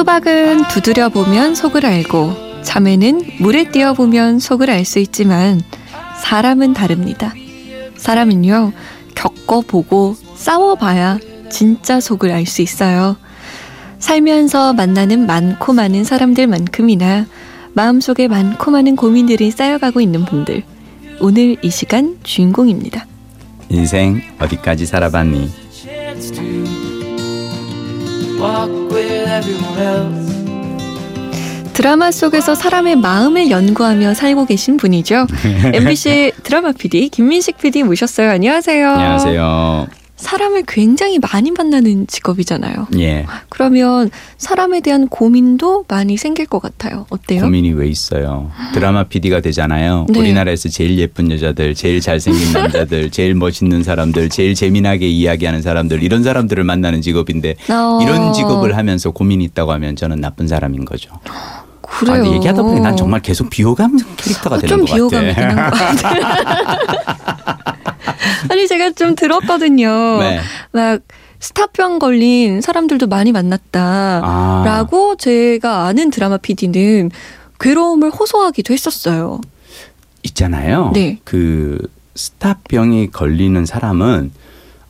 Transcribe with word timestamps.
수박은 0.00 0.68
두드려 0.68 1.10
보면 1.10 1.54
속을 1.54 1.84
알고 1.84 2.62
참외는 2.62 3.32
물에 3.40 3.64
띄어 3.64 3.92
보면 3.92 4.38
속을 4.38 4.70
알 4.70 4.86
수 4.86 4.98
있지만 4.98 5.60
사람은 6.22 6.72
다릅니다. 6.72 7.34
사람은요 7.98 8.72
겪어보고 9.14 10.16
싸워봐야 10.36 11.18
진짜 11.50 12.00
속을 12.00 12.32
알 12.32 12.46
수 12.46 12.62
있어요. 12.62 13.18
살면서 13.98 14.72
만나는 14.72 15.26
많고 15.26 15.74
많은 15.74 16.04
사람들만큼이나 16.04 17.26
마음속에 17.74 18.26
많고 18.26 18.70
많은 18.70 18.96
고민들이 18.96 19.50
쌓여가고 19.50 20.00
있는 20.00 20.24
분들 20.24 20.62
오늘 21.20 21.58
이 21.60 21.68
시간 21.68 22.16
주인공입니다. 22.22 23.04
인생 23.68 24.22
어디까지 24.40 24.86
살아봤니? 24.86 25.59
드라마 31.74 32.10
속에서 32.10 32.54
사람의 32.54 32.96
마음을 32.96 33.50
연구하며 33.50 34.14
살고 34.14 34.46
계신 34.46 34.76
분이죠. 34.76 35.26
MBC 35.74 36.32
드라마 36.42 36.72
PD 36.72 37.10
김민식 37.10 37.58
PD 37.58 37.82
모셨어요. 37.82 38.30
안녕하세요. 38.30 38.90
안녕하세요. 38.90 39.99
사람을 40.20 40.64
굉장히 40.68 41.18
많이 41.18 41.50
만나는 41.50 42.06
직업이잖아요. 42.06 42.88
예. 42.98 43.26
그러면 43.48 44.10
사람에 44.38 44.80
대한 44.80 45.08
고민도 45.08 45.86
많이 45.88 46.16
생길 46.16 46.46
것 46.46 46.60
같아요. 46.60 47.06
어때요? 47.10 47.40
고민이 47.42 47.72
왜 47.72 47.88
있어요? 47.88 48.50
드라마 48.74 49.04
PD가 49.04 49.40
되잖아요. 49.40 50.06
네. 50.10 50.18
우리나라에서 50.18 50.68
제일 50.68 50.98
예쁜 50.98 51.30
여자들, 51.32 51.74
제일 51.74 52.00
잘생긴 52.00 52.52
남자들, 52.52 53.10
제일 53.12 53.34
멋있는 53.34 53.82
사람들, 53.82 54.28
제일 54.28 54.54
재미나게 54.54 55.08
이야기하는 55.08 55.62
사람들 55.62 56.02
이런 56.02 56.22
사람들을 56.22 56.62
만나는 56.64 57.00
직업인데 57.02 57.56
어. 57.70 57.98
이런 58.02 58.32
직업을 58.32 58.76
하면서 58.76 59.10
고민이 59.10 59.44
있다고 59.44 59.72
하면 59.72 59.96
저는 59.96 60.20
나쁜 60.20 60.46
사람인 60.48 60.84
거죠. 60.84 61.10
그래요. 61.82 62.22
아, 62.22 62.34
얘기하다 62.34 62.62
보니 62.62 62.80
난 62.80 62.96
정말 62.96 63.20
계속 63.20 63.50
비호감 63.50 63.98
캐릭터가 64.16 64.56
어, 64.56 64.58
되는 64.60 64.76
좀것 64.86 64.94
비호감이 64.94 65.34
같아. 65.34 65.48
되는 65.48 65.56
것 65.56 65.70
같아요. 66.02 67.56
아니 68.60 68.68
제가 68.68 68.90
좀 68.90 69.14
들었거든요. 69.14 70.18
네. 70.20 70.40
막 70.72 71.00
스타병 71.38 71.98
걸린 71.98 72.60
사람들도 72.60 73.06
많이 73.06 73.32
만났다. 73.32 74.20
아. 74.22 74.62
라고 74.66 75.16
제가 75.16 75.86
아는 75.86 76.10
드라마 76.10 76.36
PD는 76.36 77.10
괴로움을 77.58 78.10
호소하기도 78.10 78.74
했었어요. 78.74 79.40
있잖아요. 80.22 80.90
네. 80.92 81.18
그 81.24 81.78
스타병이 82.14 83.10
걸리는 83.12 83.64
사람은 83.64 84.32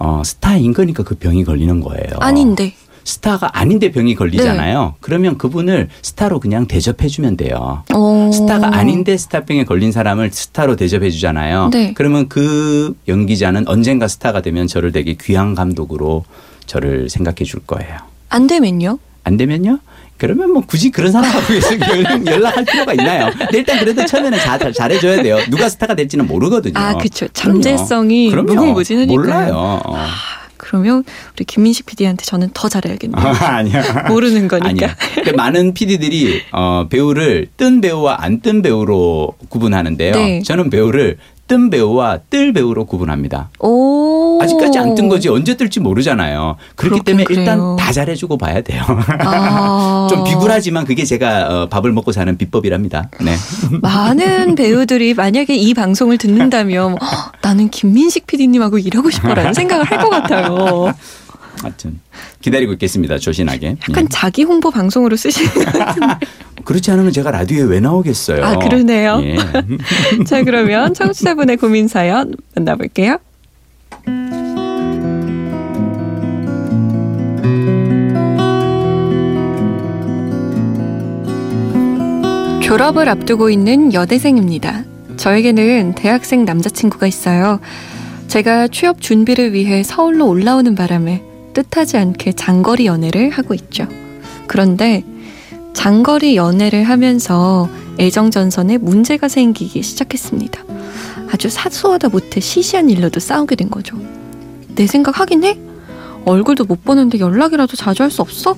어, 0.01 0.23
스타인 0.25 0.73
거니까 0.73 1.05
그 1.05 1.15
병이 1.15 1.45
걸리는 1.45 1.81
거예요. 1.81 2.19
아닌데. 2.19 2.75
스타가 3.15 3.51
아닌데 3.59 3.91
병이 3.91 4.15
걸리잖아요. 4.15 4.95
그러면 5.01 5.37
그분을 5.37 5.89
스타로 6.01 6.39
그냥 6.39 6.67
대접해 6.67 7.09
주면 7.09 7.37
돼요. 7.37 7.83
어. 7.93 8.31
스타가 8.33 8.77
아닌데 8.77 9.17
스타병에 9.17 9.65
걸린 9.65 9.91
사람을 9.91 10.31
스타로 10.33 10.77
대접해 10.77 11.11
주잖아요. 11.11 11.71
네. 11.73 11.93
그러면 11.95 12.29
그 12.29 12.95
연기자는 13.09 13.67
언젠가 13.67 14.07
스타가 14.07 14.41
되면 14.43 14.69
저를 14.69 14.93
되게 14.93 15.15
귀한 15.21 15.57
감독으로 15.57 16.25
저를 16.67 17.11
생각해 17.11 17.45
줄 17.45 17.61
거예요. 17.67 17.97
안 18.29 18.47
되면요? 18.47 18.99
안 19.25 19.37
되면요? 19.37 19.81
그러면 20.17 20.53
뭐 20.53 20.63
굳이 20.67 20.91
그런 20.91 21.11
사람하고 21.13 21.47
연- 22.13 22.27
연락할 22.27 22.65
필요가 22.67 22.93
있나요? 22.93 23.31
일단 23.55 23.79
그래도 23.81 24.05
처음에는 24.05 24.39
잘, 24.39 24.73
잘 24.73 24.93
해줘야 24.93 25.23
돼요. 25.23 25.39
누가 25.49 25.69
스타가 25.69 25.95
될지는 25.95 26.27
모르거든요. 26.27 26.75
아. 26.77 26.93
그럼요. 26.93 27.09
잠재성이 27.33 28.31
그럼요. 28.31 28.53
무궁무진하니까요. 28.55 29.17
몰라요. 29.19 29.81
어. 29.85 29.97
그러면 30.71 31.03
우리 31.35 31.45
김민식 31.45 31.87
PD한테 31.87 32.25
저는 32.25 32.51
더 32.55 32.69
잘해야겠네요. 32.69 33.27
아니야. 33.27 33.83
모르는 34.09 34.47
거니까. 34.47 34.69
아니야. 34.69 34.97
그 35.25 35.31
많은 35.31 35.75
PD들이 35.75 36.43
어, 36.53 36.87
배우를 36.89 37.49
뜬 37.57 37.81
배우와 37.81 38.19
안 38.21 38.41
뜬 38.41 38.63
배우로 38.63 39.35
구분하는데요. 39.49 40.13
네. 40.15 40.43
저는 40.43 40.71
배우를 40.71 41.19
뜬 41.49 41.69
배우와 41.71 42.21
뜰 42.31 42.53
배우로 42.53 42.85
구분합니다. 42.87 43.51
오. 43.59 44.30
아직까지 44.41 44.79
안 44.79 44.95
뜬 44.95 45.09
거지 45.09 45.29
언제 45.29 45.57
뜰지 45.57 45.81
모르잖아요. 45.81 46.57
그렇기 46.77 47.03
때문에 47.05 47.25
그래요. 47.25 47.41
일단 47.41 47.77
다 47.77 47.93
잘해주고 47.93 48.39
봐야 48.39 48.61
돼요. 48.61 48.83
아. 49.21 50.07
좀 50.11 50.25
비굴하지만 50.25 50.85
그게 50.85 51.05
제가 51.05 51.49
어, 51.63 51.69
밥을 51.69 51.93
먹고 51.93 52.13
사는 52.13 52.37
비법이랍니다. 52.37 53.09
네. 53.21 53.35
많은 53.83 54.55
배우들이 54.57 55.15
만약에 55.15 55.55
이 55.55 55.75
방송을 55.75 56.19
듣는다면 56.19 56.97
"헉, 57.01 57.33
나는 57.43 57.69
김민식 57.71 58.27
PD님하고 58.27 58.79
일하고 58.79 59.11
싶어라는 59.11 59.55
생각을 59.55 59.85
할 59.85 59.99
것 60.01 60.09
같아요. 60.11 60.93
하여튼 61.63 62.01
기다리고 62.41 62.73
있겠습니다. 62.73 63.19
조신하게. 63.19 63.77
약간 63.91 64.09
자기 64.09 64.45
홍보 64.45 64.71
방송으로 64.71 65.15
쓰시는 65.17 65.53
것 65.53 65.65
같은데. 65.73 66.07
예. 66.23 66.63
그렇지 66.65 66.91
않으면 66.91 67.13
제가 67.13 67.31
라디오에 67.31 67.63
왜 67.69 67.81
나오겠어요? 67.81 68.43
아, 68.45 68.57
그러네요. 68.59 69.21
예. 69.25 69.37
자, 70.25 70.43
그러면 70.43 70.95
청취자분의 70.95 71.59
고민 71.59 71.87
사연 71.89 72.35
만나볼게요. 72.55 73.19
졸업을 82.71 83.09
앞두고 83.09 83.51
있는 83.51 83.93
여대생입니다. 83.93 84.85
저에게는 85.17 85.97
대학생 85.97 86.45
남자친구가 86.45 87.09
있어요. 87.09 87.59
제가 88.29 88.69
취업 88.69 89.01
준비를 89.01 89.53
위해 89.53 89.83
서울로 89.83 90.29
올라오는 90.29 90.77
바람에 90.77 91.25
뜻하지 91.53 91.97
않게 91.97 92.35
장거리 92.35 92.87
연애를 92.87 93.31
하고 93.31 93.55
있죠. 93.55 93.89
그런데 94.47 95.03
장거리 95.73 96.37
연애를 96.37 96.85
하면서 96.85 97.69
애정전선에 97.99 98.79
문제가 98.79 99.27
생기기 99.27 99.83
시작했습니다. 99.83 100.70
아주 101.33 101.49
사소하다 101.49 102.09
못해 102.09 102.41
시시한 102.41 102.91
일로도 102.91 103.21
싸우게 103.21 103.57
된 103.57 103.71
거죠. 103.71 103.97
내 104.75 104.87
생각 104.87 105.21
하긴 105.21 105.45
해? 105.45 105.59
얼굴도 106.25 106.65
못 106.65 106.85
보는데 106.85 107.19
연락이라도 107.19 107.77
자주 107.77 108.03
할 108.03 108.11
수 108.11 108.23
없어? 108.23 108.57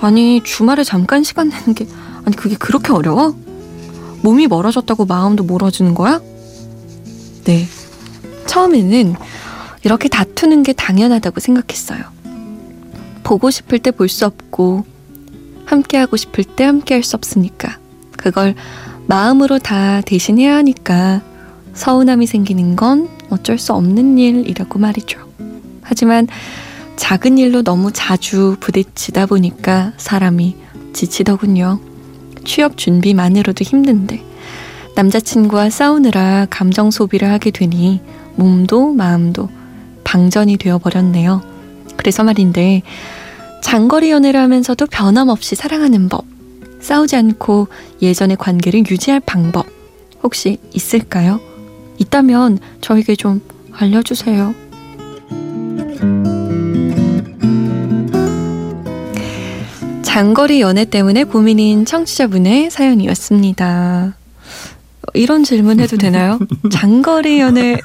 아니 0.00 0.42
주말에 0.44 0.84
잠깐 0.84 1.22
시간 1.22 1.48
내는 1.48 1.74
게 1.74 1.86
아니 2.24 2.36
그게 2.36 2.56
그렇게 2.56 2.92
어려워? 2.92 3.34
몸이 4.22 4.46
멀어졌다고 4.48 5.06
마음도 5.06 5.44
멀어지는 5.44 5.94
거야? 5.94 6.20
네. 7.44 7.66
처음에는 8.46 9.14
이렇게 9.84 10.08
다투는 10.08 10.62
게 10.62 10.72
당연하다고 10.72 11.40
생각했어요. 11.40 12.00
보고 13.22 13.50
싶을 13.50 13.78
때 13.78 13.90
볼 13.90 14.08
수 14.08 14.26
없고 14.26 14.84
함께 15.66 15.96
하고 15.98 16.16
싶을 16.16 16.44
때 16.44 16.64
함께 16.64 16.94
할 16.94 17.02
수 17.02 17.16
없으니까 17.16 17.78
그걸 18.16 18.54
마음으로 19.06 19.58
다 19.58 20.00
대신해야 20.02 20.56
하니까 20.56 21.22
서운함이 21.74 22.26
생기는 22.26 22.76
건 22.76 23.08
어쩔 23.30 23.58
수 23.58 23.72
없는 23.72 24.18
일이라고 24.18 24.78
말이죠. 24.78 25.20
하지만 25.82 26.26
작은 26.96 27.38
일로 27.38 27.62
너무 27.62 27.92
자주 27.92 28.56
부딪히다 28.60 29.26
보니까 29.26 29.92
사람이 29.96 30.56
지치더군요. 30.92 31.80
취업 32.44 32.76
준비만으로도 32.76 33.64
힘든데 33.64 34.22
남자친구와 34.94 35.70
싸우느라 35.70 36.46
감정 36.50 36.90
소비를 36.90 37.30
하게 37.30 37.50
되니 37.50 38.00
몸도 38.36 38.92
마음도 38.92 39.48
방전이 40.04 40.56
되어버렸네요. 40.56 41.42
그래서 41.96 42.22
말인데 42.22 42.82
장거리 43.62 44.10
연애를 44.10 44.38
하면서도 44.40 44.86
변함없이 44.86 45.56
사랑하는 45.56 46.08
법, 46.08 46.26
싸우지 46.80 47.16
않고 47.16 47.68
예전의 48.02 48.36
관계를 48.36 48.84
유지할 48.88 49.20
방법 49.20 49.66
혹시 50.22 50.58
있을까요? 50.72 51.40
있다면 51.98 52.58
저에게 52.80 53.16
좀 53.16 53.40
알려주세요. 53.72 54.54
장거리 60.02 60.60
연애 60.60 60.84
때문에 60.84 61.24
고민인 61.24 61.84
청취자분의 61.84 62.70
사연이었습니다. 62.70 64.14
이런 65.14 65.42
질문 65.44 65.80
해도 65.80 65.96
되나요? 65.96 66.38
장거리 66.70 67.40
연애 67.40 67.78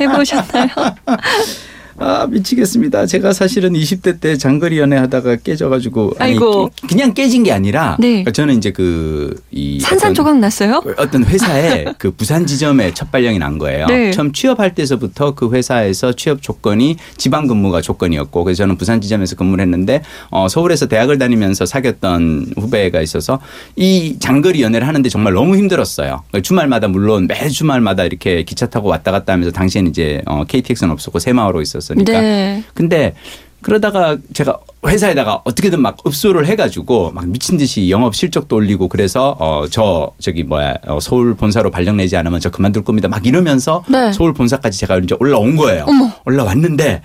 해보셨나요? 0.00 0.68
아 2.02 2.26
미치겠습니다. 2.30 3.04
제가 3.04 3.34
사실은 3.34 3.74
20대 3.74 4.20
때 4.20 4.34
장거리 4.38 4.78
연애하다가 4.78 5.36
깨져가지고 5.36 6.14
아니, 6.18 6.32
아이고. 6.32 6.70
깨- 6.74 6.86
그냥 6.88 7.12
깨진 7.12 7.42
게 7.42 7.52
아니라 7.52 7.96
네. 8.00 8.08
그러니까 8.08 8.30
저는 8.30 8.56
이제 8.56 8.70
그이 8.72 9.80
산산조각 9.80 10.38
났어요? 10.38 10.82
어떤 10.96 11.24
회사에 11.24 11.84
그 11.98 12.10
부산 12.10 12.46
지점에 12.46 12.94
첫 12.94 13.12
발령이 13.12 13.38
난 13.38 13.58
거예요. 13.58 13.84
네. 13.86 14.12
처음 14.12 14.32
취업할 14.32 14.74
때서부터 14.74 15.34
그 15.34 15.52
회사에서 15.52 16.14
취업 16.14 16.40
조건이 16.40 16.96
지방 17.18 17.46
근무가 17.46 17.82
조건이었고 17.82 18.44
그래서 18.44 18.62
저는 18.62 18.78
부산 18.78 19.02
지점에서 19.02 19.36
근무를 19.36 19.62
했는데 19.62 20.00
어, 20.30 20.48
서울에서 20.48 20.86
대학을 20.86 21.18
다니면서 21.18 21.66
사귀었던 21.66 22.54
후배가 22.56 23.02
있어서 23.02 23.40
이 23.76 24.16
장거리 24.18 24.62
연애를 24.62 24.88
하는데 24.88 25.06
정말 25.10 25.34
너무 25.34 25.54
힘들었어요. 25.58 26.22
주말마다 26.42 26.88
물론 26.88 27.26
매 27.26 27.46
주말마다 27.50 28.04
이렇게 28.04 28.42
기차 28.44 28.64
타고 28.70 28.88
왔다 28.88 29.12
갔다 29.12 29.34
하면서 29.34 29.50
당시에는 29.52 29.90
이제 29.90 30.22
어, 30.24 30.44
KTX는 30.44 30.90
없었고 30.92 31.18
새마을호 31.18 31.60
있었 31.60 31.89
으니까 31.90 32.12
네. 32.20 32.62
근데 32.74 33.14
그러다가 33.62 34.16
제가 34.32 34.58
회사에다가 34.86 35.42
어떻게든 35.44 35.82
막 35.82 35.98
읍소를 36.06 36.46
해가지고 36.46 37.10
막 37.12 37.26
미친 37.28 37.58
듯이 37.58 37.90
영업 37.90 38.14
실적도 38.14 38.56
올리고 38.56 38.88
그래서 38.88 39.36
어 39.38 39.66
저 39.70 40.12
저기 40.18 40.42
뭐야 40.44 40.76
어 40.86 40.98
서울 41.00 41.34
본사로 41.34 41.70
발령 41.70 41.98
내지 41.98 42.16
않으면 42.16 42.40
저 42.40 42.50
그만둘 42.50 42.84
겁니다. 42.84 43.08
막 43.08 43.26
이러면서 43.26 43.84
네. 43.88 44.12
서울 44.12 44.32
본사까지 44.32 44.78
제가 44.78 44.98
이제 44.98 45.14
올라온 45.20 45.56
거예요. 45.56 45.84
어머. 45.86 46.10
올라왔는데 46.24 47.02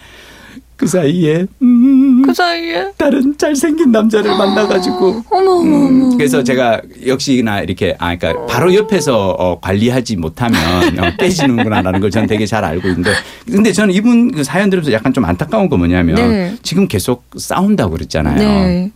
그 0.77 0.87
사이에 0.87 1.45
음그 1.61 2.04
사이에 2.35 2.91
다른 2.97 3.35
잘생긴 3.37 3.91
남자를 3.91 4.37
만나가지고 4.37 5.23
어머 5.31 5.51
어머 5.51 5.77
어머. 5.77 5.87
음, 5.87 6.17
그래서 6.17 6.43
제가 6.43 6.81
역시나 7.05 7.61
이렇게 7.61 7.95
아 7.97 8.15
그러니까 8.15 8.45
바로 8.45 8.73
옆에서 8.75 9.29
어, 9.31 9.59
관리하지 9.59 10.17
못하면 10.17 10.59
어, 10.99 11.11
깨지는구나라는 11.17 11.99
걸 12.01 12.11
저는 12.11 12.27
되게 12.27 12.45
잘 12.45 12.63
알고 12.63 12.87
있는데 12.89 13.11
근데 13.45 13.71
저는 13.71 13.93
이분 13.93 14.31
그 14.31 14.43
사연 14.43 14.69
들으면서 14.69 14.91
약간 14.91 15.13
좀 15.13 15.25
안타까운 15.25 15.69
거 15.69 15.77
뭐냐면 15.77 16.15
네. 16.15 16.55
지금 16.61 16.87
계속 16.87 17.23
싸운다고 17.35 17.91
그랬잖아요. 17.91 18.37
네. 18.37 18.91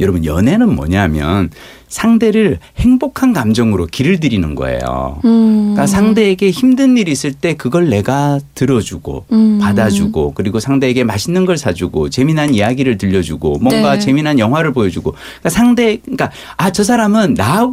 여러분 0.00 0.24
연애는 0.24 0.74
뭐냐면 0.74 1.50
상대를 1.96 2.58
행복한 2.76 3.32
감정으로 3.32 3.86
길을 3.86 4.20
들이는 4.20 4.54
거예요. 4.54 5.18
음. 5.24 5.72
그러니까 5.72 5.86
상대에게 5.86 6.50
힘든 6.50 6.98
일이 6.98 7.10
있을 7.10 7.32
때 7.32 7.54
그걸 7.54 7.88
내가 7.88 8.38
들어주고 8.54 9.24
음. 9.32 9.58
받아주고 9.62 10.32
그리고 10.34 10.60
상대에게 10.60 11.04
맛있는 11.04 11.46
걸 11.46 11.56
사주고 11.56 12.10
재미난 12.10 12.52
이야기를 12.52 12.98
들려주고 12.98 13.60
뭔가 13.62 13.94
네. 13.94 13.98
재미난 13.98 14.38
영화를 14.38 14.74
보여주고 14.74 15.12
그러니까 15.12 15.48
상대 15.48 15.96
그러니까 15.96 16.30
아 16.58 16.70
저 16.76 16.84
사람은 16.84 17.32
나 17.34 17.72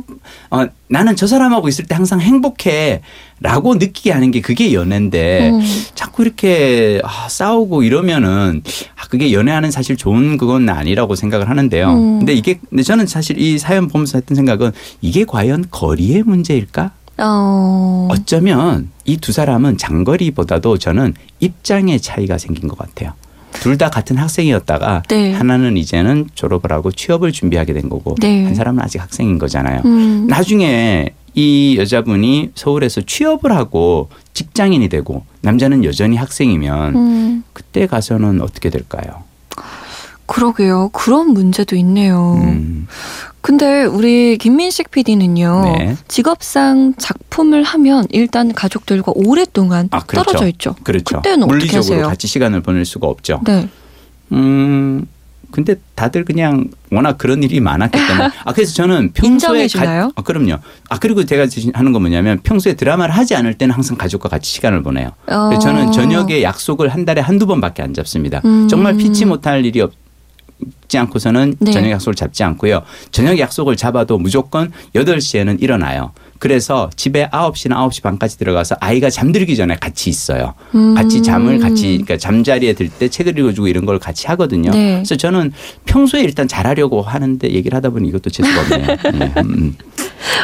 어, 0.49 0.65
나는 0.87 1.17
저 1.17 1.27
사람하고 1.27 1.67
있을 1.67 1.85
때 1.85 1.95
항상 1.95 2.21
행복해 2.21 3.01
라고 3.41 3.75
느끼게 3.75 4.11
하는 4.11 4.31
게 4.31 4.39
그게 4.39 4.71
연애인데 4.73 5.49
음. 5.49 5.61
자꾸 5.95 6.23
이렇게 6.23 7.01
아, 7.03 7.27
싸우고 7.27 7.83
이러면은 7.83 8.61
아, 8.95 9.05
그게 9.09 9.33
연애하는 9.33 9.71
사실 9.71 9.97
좋은 9.97 10.37
그건 10.37 10.69
아니라고 10.69 11.15
생각을 11.15 11.49
하는데요. 11.49 11.89
음. 11.91 12.19
근데 12.19 12.33
이게 12.33 12.59
근데 12.69 12.83
저는 12.83 13.07
사실 13.07 13.37
이 13.37 13.57
사연 13.57 13.89
보면서 13.89 14.12
했던 14.18 14.36
생각은 14.36 14.71
이게 15.01 15.25
과연 15.25 15.65
거리의 15.71 16.24
문제일까? 16.24 16.92
어. 17.19 18.07
어쩌면 18.12 18.89
이 19.06 19.18
두 19.18 19.31
사람은 19.31 19.77
장거리보다도 19.77 20.77
저는 20.77 21.13
입장의 21.39 22.00
차이가 22.00 22.38
생긴 22.38 22.68
것 22.68 22.77
같아요. 22.77 23.13
둘다 23.54 23.89
같은 23.89 24.18
학생이었다가 24.18 25.04
네. 25.10 25.31
하나는 25.33 25.77
이제는 25.77 26.30
졸업을 26.33 26.71
하고 26.71 26.92
취업을 26.92 27.31
준비하게 27.31 27.74
된 27.74 27.88
거고 27.88 28.15
네. 28.19 28.44
한 28.45 28.56
사람은 28.56 28.81
아직 28.83 29.00
학생인 29.00 29.38
거잖아요. 29.38 29.81
음. 29.86 30.25
나중에 30.27 31.13
이 31.36 31.75
여자분이 31.80 32.51
서울에서 32.56 33.01
취업을 33.01 33.51
하고 33.51 34.10
직장인이 34.33 34.89
되고 34.89 35.24
남자는 35.42 35.83
여전히 35.83 36.15
학생이면 36.18 36.95
음. 36.95 37.44
그때 37.54 37.86
가서는 37.88 38.42
어떻게 38.42 38.69
될까요? 38.69 39.24
그러게요. 40.25 40.89
그런 40.93 41.29
문제도 41.29 41.75
있네요. 41.75 42.39
음. 42.41 42.87
근데 43.41 43.83
우리 43.83 44.37
김민식 44.37 44.89
PD는요. 44.89 45.75
네. 45.77 45.97
직업상 46.07 46.93
작품을 46.97 47.63
하면 47.63 48.05
일단 48.09 48.53
가족들과 48.53 49.11
오랫동안 49.15 49.89
아, 49.91 49.99
그렇죠. 49.99 50.31
떨어져 50.31 50.47
있죠. 50.47 50.75
그렇죠. 50.83 51.17
그때는 51.17 51.43
어떻게 51.43 51.57
물리적으로 51.57 51.95
하세요? 51.95 52.07
같이 52.07 52.27
시간을 52.27 52.61
보낼 52.61 52.85
수가 52.85 53.07
없죠. 53.07 53.41
네. 53.45 53.67
음. 54.31 55.05
근데 55.51 55.75
다들 55.93 56.25
그냥 56.25 56.69
워낙 56.91 57.19
그런 57.19 57.43
일이 57.43 57.59
많았기 57.59 57.95
때문에 57.95 58.29
아 58.43 58.53
그래서 58.53 58.73
저는 58.73 59.11
평소에? 59.13 59.67
가, 59.67 60.09
아, 60.15 60.21
그럼요. 60.23 60.57
아 60.89 60.97
그리고 60.97 61.23
제가 61.25 61.45
하는 61.73 61.91
건 61.91 62.01
뭐냐면 62.01 62.39
평소에 62.41 62.73
드라마를 62.73 63.15
하지 63.15 63.35
않을 63.35 63.53
때는 63.53 63.75
항상 63.75 63.95
가족과 63.95 64.29
같이 64.29 64.51
시간을 64.51 64.81
보내요. 64.81 65.09
어. 65.27 65.49
그래서 65.49 65.59
저는 65.61 65.91
저녁에 65.91 66.41
약속을 66.41 66.89
한 66.89 67.05
달에 67.05 67.21
한두 67.21 67.45
번밖에 67.45 67.83
안 67.83 67.93
잡습니다. 67.93 68.41
음. 68.45 68.67
정말 68.67 68.97
피치 68.97 69.25
못할 69.25 69.63
일이 69.63 69.79
없 69.81 69.91
지 70.88 70.98
않고서는 70.98 71.56
네. 71.60 71.71
저녁 71.71 71.89
약속을 71.92 72.15
잡지 72.15 72.44
않고요. 72.44 72.83
저녁 73.12 73.39
약속을 73.39 73.75
잡아도 73.75 74.18
무조건 74.18 74.71
8시에는 74.95 75.62
일어나요. 75.62 76.12
그래서 76.39 76.89
집에 76.98 77.27
9시나 77.30 77.69
9시 77.89 78.01
반까지 78.04 78.38
들어가서 78.38 78.75
아이가 78.81 79.10
잠들기 79.10 79.56
전에 79.56 79.77
같이 79.77 80.10
있어요. 80.10 80.54
음. 80.75 80.94
같이 80.94 81.24
잠을 81.24 81.57
같이 81.60 81.83
그러니까 82.04 82.18
잠자리에 82.18 82.74
들 82.74 82.89
때 82.89 83.07
책을 83.07 83.39
읽어주고 83.39 83.68
이런 83.69 83.86
걸 83.86 83.98
같이 83.98 84.27
하거든요. 84.27 84.71
네. 84.71 84.95
그래서 84.95 85.15
저는 85.15 85.54
평소에 85.86 86.21
일단 86.21 86.48
잘하려고 86.48 87.01
하는데 87.01 87.50
얘기를 87.50 87.75
하다 87.77 87.89
보니 87.92 88.10
이것도 88.10 88.30
재수가 88.30 88.62
없네요. 88.62 88.88
네. 89.18 89.33
음, 89.38 89.75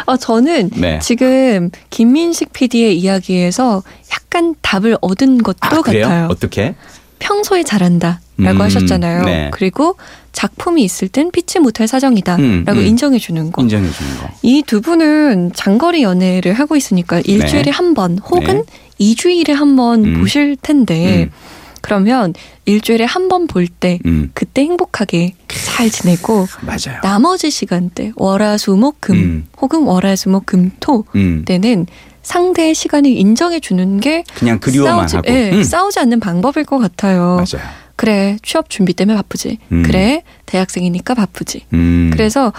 어, 0.05 0.15
저는 0.17 0.69
네. 0.75 0.99
지금 0.99 1.69
김민식 1.89 2.53
PD의 2.53 2.97
이야기에서 2.97 3.83
약간 4.13 4.55
답을 4.61 4.97
얻은 5.01 5.43
것도 5.43 5.57
아? 5.59 5.81
같아요. 5.81 6.27
어떻게? 6.31 6.75
평소에 7.19 7.63
잘한다 7.63 8.21
라고 8.39 8.57
음, 8.59 8.61
하셨잖아요. 8.61 9.23
네. 9.23 9.49
그리고 9.51 9.95
작품이 10.31 10.83
있을 10.83 11.07
땐 11.07 11.31
피치 11.31 11.59
못할 11.59 11.87
사정이다라고 11.87 12.41
음, 12.43 12.65
음. 12.67 12.77
인정해 12.81 13.19
주는 13.19 13.51
거. 13.51 13.61
인정해 13.61 13.89
주는 13.91 14.17
거. 14.17 14.29
이 14.41 14.63
두 14.65 14.81
분은 14.81 15.51
장거리 15.55 16.03
연애를 16.03 16.53
하고 16.53 16.75
있으니까 16.75 17.19
일주일에 17.21 17.71
한번 17.71 18.17
혹은 18.19 18.63
이주일에 18.97 19.53
한번 19.53 20.01
네. 20.03 20.09
음. 20.09 20.19
보실 20.21 20.55
텐데 20.61 21.23
음. 21.23 21.31
그러면 21.81 22.33
일주일에 22.65 23.05
한 23.05 23.29
번 23.29 23.47
볼때 23.47 23.99
음, 24.05 24.31
그때 24.33 24.61
행복하게 24.61 25.33
잘 25.47 25.89
지내고 25.89 26.45
맞아요. 26.61 26.99
나머지 27.03 27.49
시간대 27.49 28.11
월화수목금 28.15 29.15
음. 29.15 29.47
혹은 29.61 29.83
월화수목금토 29.83 31.05
음, 31.15 31.43
때는 31.45 31.85
상대의 32.21 32.75
시간을 32.75 33.09
인정해 33.09 33.59
주는 33.59 33.99
게 33.99 34.23
그냥 34.35 34.59
그리워만 34.59 35.07
싸우지, 35.07 35.15
하고. 35.15 35.29
예, 35.31 35.51
음, 35.51 35.63
싸우지 35.63 35.99
않는 35.99 36.19
방법일 36.19 36.65
것 36.65 36.77
같아요. 36.79 37.37
맞아요. 37.37 37.67
그래 37.99 38.37
취업 38.43 38.69
준비 38.69 38.93
때문에 38.93 39.17
바쁘지. 39.17 39.57
음. 39.73 39.83
그래 39.83 40.23
대학생이니까 40.45 41.15
바쁘지. 41.15 41.65
음. 41.73 42.09
그래서 42.13 42.53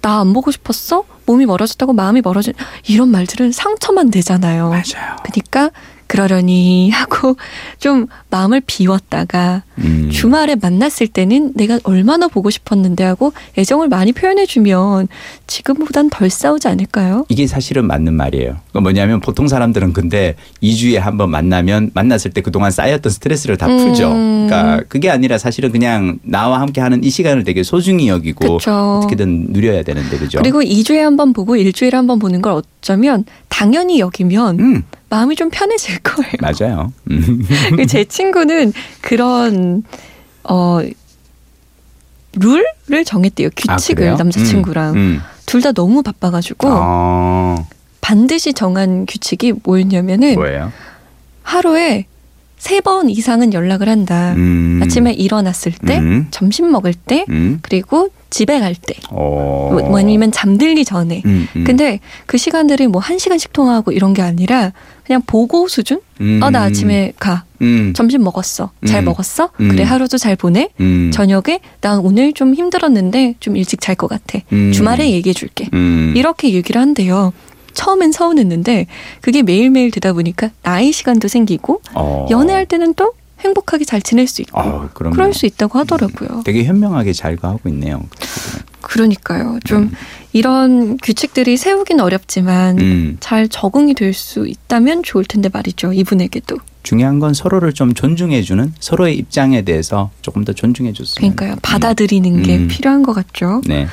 나 0.00 0.20
안 0.20 0.32
보고 0.32 0.50
싶었어? 0.50 1.04
몸이 1.26 1.44
멀어졌다고 1.46 1.92
마음이 1.92 2.22
멀어진 2.22 2.54
이런 2.88 3.08
말들은 3.10 3.52
상처만 3.52 4.10
되잖아요. 4.10 4.70
맞아요. 4.70 5.16
그러니까 5.24 5.70
그러려니 6.06 6.90
하고 6.90 7.36
좀 7.78 8.06
마음을 8.30 8.60
비웠다가 8.66 9.62
음. 9.78 10.08
주말에 10.12 10.54
만났을 10.56 11.06
때는 11.08 11.52
내가 11.54 11.78
얼마나 11.84 12.28
보고 12.28 12.48
싶었는데 12.50 13.04
하고 13.04 13.32
애정을 13.58 13.88
많이 13.88 14.12
표현해주면 14.12 15.08
지금보단 15.46 16.10
덜 16.10 16.30
싸우지 16.30 16.68
않을까요? 16.68 17.26
이게 17.28 17.46
사실은 17.46 17.86
맞는 17.86 18.14
말이에요. 18.14 18.56
그러니까 18.70 18.80
뭐냐면 18.80 19.20
보통 19.20 19.48
사람들은 19.48 19.92
근데 19.92 20.34
2주에 20.62 20.96
한 20.98 21.16
번 21.16 21.30
만나면 21.30 21.92
만났을 21.94 22.30
때 22.30 22.42
그동안 22.42 22.70
쌓였던 22.70 23.10
스트레스를 23.10 23.56
다 23.56 23.66
풀죠. 23.68 24.12
음. 24.12 24.46
그러니까 24.48 24.82
그게 24.88 25.08
아니라 25.08 25.38
사실은 25.38 25.72
그냥 25.72 26.18
나와 26.22 26.60
함께 26.60 26.82
하는 26.82 27.02
이 27.02 27.08
시간을 27.08 27.42
되게 27.44 27.62
소중히 27.62 28.08
여기고 28.08 28.58
그쵸. 28.58 28.98
어떻게든 28.98 29.46
누려야 29.50 29.82
되는데 29.82 30.18
그죠? 30.18 30.38
그리고 30.42 30.60
2주에 30.62 30.98
한 30.98 31.16
번 31.16 31.32
보고 31.32 31.56
일주일에 31.56 31.96
한 31.96 32.06
번 32.06 32.18
보는 32.18 32.42
걸 32.42 32.52
어쩌면 32.52 33.24
당연히 33.48 33.98
여기면 34.00 34.60
음, 34.60 34.82
마음이 35.08 35.36
좀 35.36 35.50
편해질 35.50 36.00
거예요. 36.00 36.32
맞아요. 36.40 36.92
음. 37.10 37.46
제 37.88 38.04
친구는 38.04 38.72
그런 39.00 39.82
어 40.44 40.80
룰을 42.34 43.04
정했대요. 43.04 43.48
아, 43.68 43.76
규칙을 43.76 43.94
그래요? 43.96 44.16
남자친구랑 44.16 44.94
음, 44.94 44.96
음. 44.96 45.20
둘다 45.46 45.72
너무 45.72 46.02
바빠가지고 46.02 46.68
어, 46.70 47.66
반드시 48.00 48.52
정한 48.52 49.06
규칙이 49.06 49.54
뭐였냐면은 49.62 50.34
뭐예요? 50.34 50.72
하루에 51.42 52.06
세 52.58 52.80
번 52.80 53.10
이상은 53.10 53.52
연락을 53.52 53.88
한다. 53.88 54.34
음. 54.36 54.80
아침에 54.82 55.12
일어났을 55.12 55.72
때, 55.72 55.98
음. 55.98 56.26
점심 56.30 56.70
먹을 56.70 56.94
때, 56.94 57.24
음. 57.28 57.58
그리고 57.62 58.08
집에 58.30 58.58
갈 58.60 58.74
때, 58.74 58.94
어. 59.10 59.70
뭐 59.72 59.98
아니면 59.98 60.32
잠들기 60.32 60.84
전에. 60.84 61.22
음, 61.26 61.46
음. 61.54 61.64
근데 61.64 62.00
그 62.26 62.38
시간들이 62.38 62.86
뭐 62.88 63.00
한 63.00 63.18
시간씩 63.18 63.52
통화하고 63.52 63.92
이런 63.92 64.14
게 64.14 64.22
아니라 64.22 64.72
그냥 65.06 65.22
보고 65.26 65.68
수준? 65.68 66.00
음. 66.20 66.40
어, 66.42 66.50
나 66.50 66.62
아침에 66.62 67.12
가. 67.18 67.44
음. 67.62 67.92
점심 67.94 68.22
먹었어. 68.24 68.70
잘 68.86 69.02
음. 69.02 69.06
먹었어? 69.06 69.50
음. 69.60 69.68
그래, 69.68 69.82
하루도 69.84 70.18
잘 70.18 70.34
보내? 70.36 70.68
음. 70.80 71.10
저녁에 71.12 71.60
나 71.80 71.98
오늘 72.00 72.32
좀 72.32 72.54
힘들었는데 72.54 73.34
좀 73.40 73.56
일찍 73.56 73.80
잘 73.80 73.94
것 73.94 74.08
같아. 74.08 74.40
음. 74.52 74.72
주말에 74.72 75.10
얘기해 75.10 75.32
줄게. 75.32 75.68
음. 75.72 76.12
이렇게 76.16 76.52
얘기를 76.52 76.80
한대요. 76.80 77.32
처음엔 77.76 78.10
서운했는데 78.10 78.86
그게 79.20 79.42
매일매일 79.44 79.92
되다 79.92 80.12
보니까 80.12 80.50
나이 80.62 80.90
시간도 80.90 81.28
생기고 81.28 81.82
어. 81.94 82.26
연애할 82.30 82.66
때는 82.66 82.94
또 82.94 83.12
행복하게 83.40 83.84
잘 83.84 84.00
지낼 84.02 84.26
수 84.26 84.42
있고 84.42 84.58
어, 84.60 84.88
그럼요. 84.94 85.14
그럴 85.14 85.32
수 85.34 85.46
있다고 85.46 85.78
하더라고요. 85.78 86.42
되게 86.44 86.64
현명하게 86.64 87.12
잘 87.12 87.36
가고 87.36 87.68
있네요. 87.68 88.02
그러니까요. 88.80 89.58
좀 89.64 89.92
이런 90.32 90.96
규칙들이 90.98 91.56
세우긴 91.56 92.00
어렵지만 92.00 92.78
음. 92.80 93.16
잘 93.20 93.48
적응이 93.48 93.94
될 93.94 94.12
수 94.14 94.46
있다면 94.46 95.02
좋을 95.02 95.24
텐데 95.24 95.50
말이죠. 95.52 95.92
이분에게도. 95.92 96.56
중요한 96.82 97.18
건 97.18 97.34
서로를 97.34 97.72
좀 97.72 97.92
존중해주는 97.94 98.74
서로의 98.78 99.16
입장에 99.18 99.62
대해서 99.62 100.10
조금 100.22 100.44
더 100.44 100.52
존중해줬으면. 100.52 101.34
그러니까요. 101.34 101.58
받아들이는 101.62 102.42
게 102.42 102.56
음. 102.56 102.68
필요한 102.68 103.02
것 103.02 103.12
같죠. 103.12 103.60
네. 103.66 103.86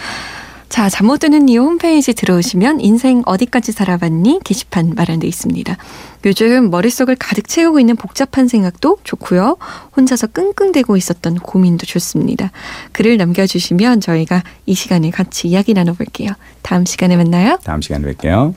자, 0.74 0.90
잠 0.90 1.06
못 1.06 1.20
드는 1.20 1.50
이유 1.50 1.62
홈페이지 1.62 2.16
들어오시면 2.16 2.80
인생 2.80 3.22
어디까지 3.28 3.72
살아봤니 3.74 4.40
게시판 4.44 4.94
마련돼 4.96 5.28
있습니다. 5.28 5.78
요즘 6.26 6.72
머릿속을 6.72 7.16
가득 7.16 7.48
채우고 7.48 7.80
있는 7.80 7.96
복잡한 7.96 8.48
생각도 8.48 8.98
좋고요. 9.04 9.58
혼자서 9.96 10.26
끙끙대고 10.26 10.98
있었던 10.98 11.36
고민도 11.36 11.86
좋습니다. 11.86 12.50
글을 12.92 13.18
남겨주시면 13.18 14.02
저희가 14.02 14.42
이 14.66 14.74
시간에 14.74 15.12
같이 15.12 15.48
이야기 15.48 15.76
나눠볼게요. 15.76 16.32
다음 16.64 16.86
시간에 16.86 17.18
만나요. 17.18 17.60
다음 17.64 17.80
시간에 17.80 18.12
뵐게요. 18.12 18.56